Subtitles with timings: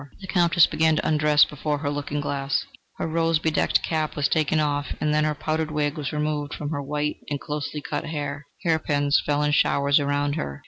[0.19, 2.65] The Countess began to undress before her looking glass.
[2.97, 6.69] Her rose bedecked cap was taken off, and then her powdered wig was removed from
[6.69, 8.47] off her white and closely cut hair.
[8.63, 10.59] Hairpins fell in showers around her.